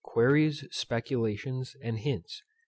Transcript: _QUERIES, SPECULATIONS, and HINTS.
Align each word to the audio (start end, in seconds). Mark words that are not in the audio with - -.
_QUERIES, 0.15 0.65
SPECULATIONS, 0.73 1.75
and 1.79 1.99
HINTS. 1.99 2.41